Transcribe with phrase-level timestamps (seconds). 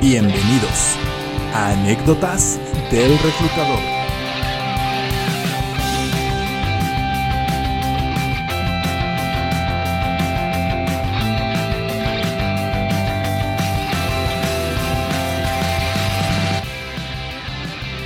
[0.00, 0.96] Bienvenidos
[1.52, 2.58] a Anécdotas
[2.90, 3.78] del Reclutador.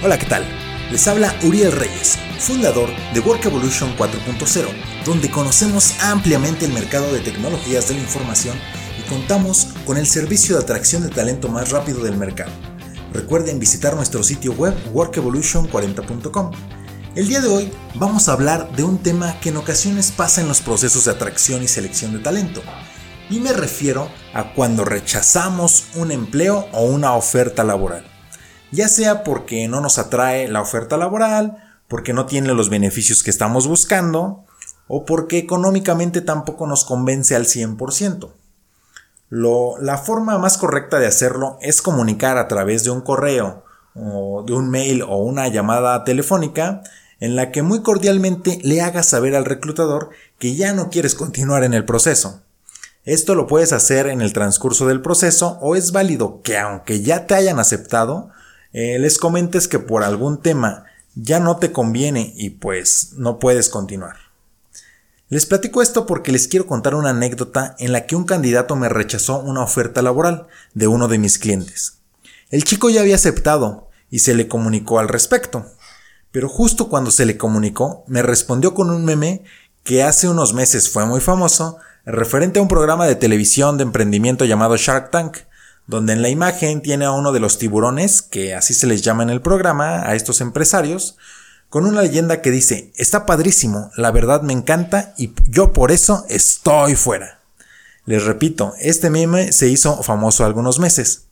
[0.02, 0.44] Hola, ¿qué tal?
[0.90, 4.66] Les habla Uriel Reyes, fundador de Work Evolution 4.0,
[5.04, 8.58] donde conocemos ampliamente el mercado de tecnologías de la información
[8.98, 12.52] y contamos con el servicio de atracción de talento más rápido del mercado.
[13.12, 16.50] Recuerden visitar nuestro sitio web workevolution40.com.
[17.14, 20.48] El día de hoy vamos a hablar de un tema que en ocasiones pasa en
[20.48, 22.62] los procesos de atracción y selección de talento.
[23.30, 28.04] Y me refiero a cuando rechazamos un empleo o una oferta laboral
[28.74, 31.58] ya sea porque no nos atrae la oferta laboral,
[31.88, 34.44] porque no tiene los beneficios que estamos buscando,
[34.88, 38.32] o porque económicamente tampoco nos convence al 100%.
[39.36, 43.64] La forma más correcta de hacerlo es comunicar a través de un correo,
[43.94, 46.82] o de un mail o una llamada telefónica
[47.20, 51.64] en la que muy cordialmente le hagas saber al reclutador que ya no quieres continuar
[51.64, 52.42] en el proceso.
[53.04, 57.26] Esto lo puedes hacer en el transcurso del proceso o es válido que aunque ya
[57.26, 58.30] te hayan aceptado,
[58.72, 63.68] eh, les comentes que por algún tema ya no te conviene y pues no puedes
[63.68, 64.23] continuar.
[65.28, 68.90] Les platico esto porque les quiero contar una anécdota en la que un candidato me
[68.90, 71.98] rechazó una oferta laboral de uno de mis clientes.
[72.50, 75.66] El chico ya había aceptado y se le comunicó al respecto,
[76.30, 79.44] pero justo cuando se le comunicó me respondió con un meme
[79.82, 84.44] que hace unos meses fue muy famoso referente a un programa de televisión de emprendimiento
[84.44, 85.38] llamado Shark Tank,
[85.86, 89.22] donde en la imagen tiene a uno de los tiburones, que así se les llama
[89.22, 91.16] en el programa, a estos empresarios,
[91.74, 96.24] con una leyenda que dice, está padrísimo, la verdad me encanta y yo por eso
[96.28, 97.40] estoy fuera.
[98.06, 101.24] Les repito, este meme se hizo famoso algunos meses.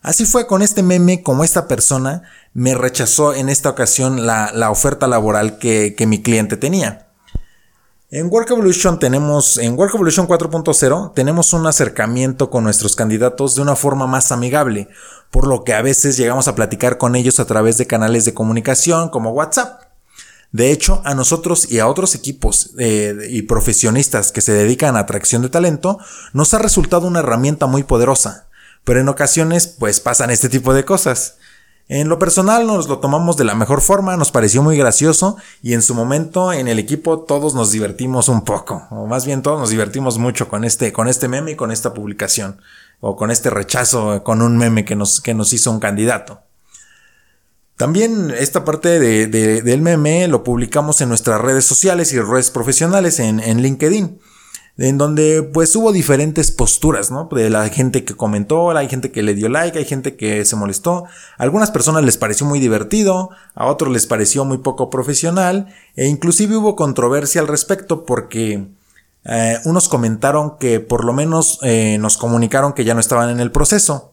[0.00, 2.22] Así fue con este meme como esta persona
[2.54, 7.10] me rechazó en esta ocasión la, oferta laboral que mi cliente tenía.
[8.12, 13.60] En Work Evolution tenemos, en Work Evolution 4.0 tenemos un acercamiento con nuestros candidatos de
[13.60, 14.88] una forma más amigable,
[15.30, 18.32] por lo que a veces llegamos a platicar con ellos a través de canales de
[18.32, 19.89] comunicación como WhatsApp.
[20.52, 25.00] De hecho, a nosotros y a otros equipos eh, y profesionistas que se dedican a
[25.00, 25.98] atracción de talento,
[26.32, 28.48] nos ha resultado una herramienta muy poderosa.
[28.84, 31.36] Pero en ocasiones, pues pasan este tipo de cosas.
[31.88, 35.74] En lo personal nos lo tomamos de la mejor forma, nos pareció muy gracioso y
[35.74, 39.58] en su momento en el equipo todos nos divertimos un poco, o más bien todos
[39.58, 42.60] nos divertimos mucho con este, con este meme y con esta publicación,
[43.00, 46.42] o con este rechazo con un meme que nos, que nos hizo un candidato.
[47.80, 53.18] También esta parte de, del meme lo publicamos en nuestras redes sociales y redes profesionales
[53.20, 54.20] en, en LinkedIn
[54.76, 57.30] en donde pues hubo diferentes posturas, ¿no?
[57.32, 60.56] De la gente que comentó, hay gente que le dio like, hay gente que se
[60.56, 61.06] molestó,
[61.38, 66.06] a algunas personas les pareció muy divertido, a otros les pareció muy poco profesional, e
[66.06, 68.68] inclusive hubo controversia al respecto porque
[69.24, 73.40] eh, unos comentaron que por lo menos eh, nos comunicaron que ya no estaban en
[73.40, 74.09] el proceso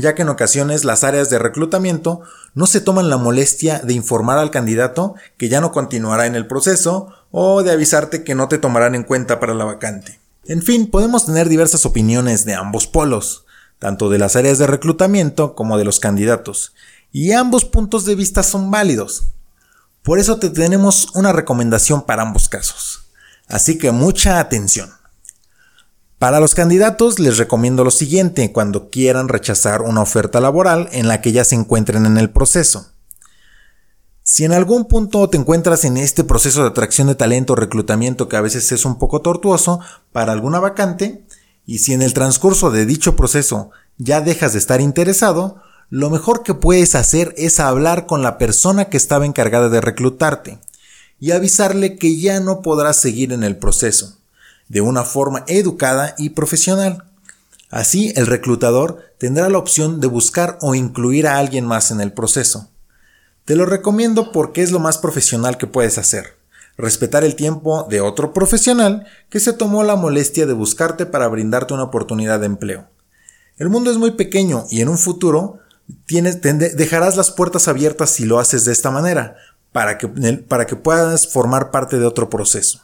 [0.00, 2.20] ya que en ocasiones las áreas de reclutamiento
[2.54, 6.48] no se toman la molestia de informar al candidato que ya no continuará en el
[6.48, 10.18] proceso o de avisarte que no te tomarán en cuenta para la vacante.
[10.46, 13.46] En fin, podemos tener diversas opiniones de ambos polos,
[13.78, 16.74] tanto de las áreas de reclutamiento como de los candidatos,
[17.12, 19.28] y ambos puntos de vista son válidos.
[20.02, 23.04] Por eso te tenemos una recomendación para ambos casos.
[23.46, 24.90] Así que mucha atención.
[26.24, 31.20] Para los candidatos les recomiendo lo siguiente cuando quieran rechazar una oferta laboral en la
[31.20, 32.86] que ya se encuentren en el proceso.
[34.22, 38.26] Si en algún punto te encuentras en este proceso de atracción de talento o reclutamiento
[38.26, 39.80] que a veces es un poco tortuoso
[40.12, 41.26] para alguna vacante,
[41.66, 46.42] y si en el transcurso de dicho proceso ya dejas de estar interesado, lo mejor
[46.42, 50.58] que puedes hacer es hablar con la persona que estaba encargada de reclutarte
[51.20, 54.23] y avisarle que ya no podrás seguir en el proceso
[54.68, 57.04] de una forma educada y profesional.
[57.70, 62.12] Así, el reclutador tendrá la opción de buscar o incluir a alguien más en el
[62.12, 62.70] proceso.
[63.44, 66.36] Te lo recomiendo porque es lo más profesional que puedes hacer.
[66.76, 71.74] Respetar el tiempo de otro profesional que se tomó la molestia de buscarte para brindarte
[71.74, 72.88] una oportunidad de empleo.
[73.58, 75.58] El mundo es muy pequeño y en un futuro
[76.06, 79.36] dejarás las puertas abiertas si lo haces de esta manera,
[79.72, 82.80] para que puedas formar parte de otro proceso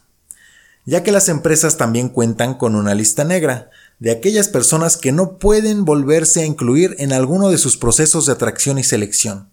[0.84, 5.38] ya que las empresas también cuentan con una lista negra de aquellas personas que no
[5.38, 9.50] pueden volverse a incluir en alguno de sus procesos de atracción y selección.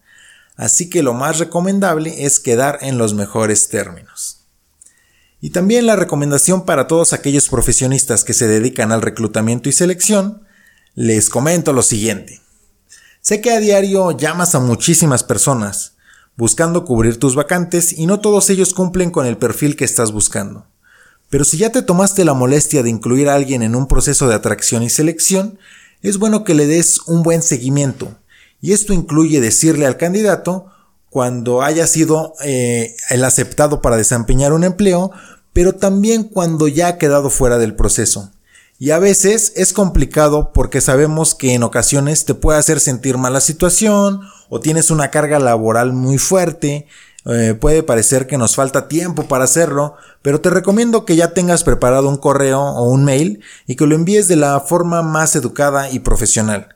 [0.56, 4.45] Así que lo más recomendable es quedar en los mejores términos.
[5.39, 10.44] Y también la recomendación para todos aquellos profesionistas que se dedican al reclutamiento y selección,
[10.95, 12.41] les comento lo siguiente.
[13.21, 15.94] Sé que a diario llamas a muchísimas personas
[16.38, 20.68] buscando cubrir tus vacantes y no todos ellos cumplen con el perfil que estás buscando.
[21.29, 24.35] Pero si ya te tomaste la molestia de incluir a alguien en un proceso de
[24.35, 25.59] atracción y selección,
[26.01, 28.15] es bueno que le des un buen seguimiento.
[28.62, 30.68] Y esto incluye decirle al candidato
[31.09, 35.12] cuando haya sido eh, el aceptado para desempeñar un empleo,
[35.53, 38.31] pero también cuando ya ha quedado fuera del proceso.
[38.80, 43.33] Y a veces es complicado porque sabemos que en ocasiones te puede hacer sentir mal
[43.33, 46.85] la situación o tienes una carga laboral muy fuerte.
[47.29, 51.63] Eh, puede parecer que nos falta tiempo para hacerlo, pero te recomiendo que ya tengas
[51.63, 55.91] preparado un correo o un mail y que lo envíes de la forma más educada
[55.91, 56.75] y profesional.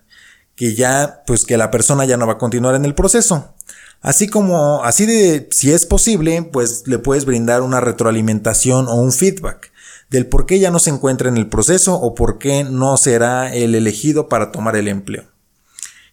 [0.55, 3.55] Que ya, pues que la persona ya no va a continuar en el proceso.
[4.01, 9.11] Así como, así de, si es posible, pues le puedes brindar una retroalimentación o un
[9.13, 9.71] feedback
[10.09, 13.53] del por qué ya no se encuentra en el proceso o por qué no será
[13.53, 15.23] el elegido para tomar el empleo.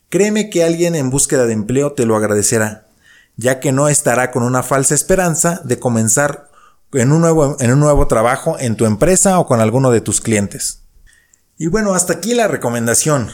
[0.08, 2.88] Créeme que alguien en búsqueda de empleo te lo agradecerá,
[3.38, 6.50] ya que no estará con una falsa esperanza de comenzar
[6.93, 10.20] en un nuevo, en un nuevo trabajo en tu empresa o con alguno de tus
[10.20, 10.82] clientes.
[11.56, 13.31] Y bueno, hasta aquí la recomendación.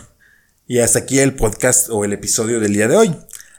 [0.67, 3.17] Y hasta aquí el podcast o el episodio del día de hoy.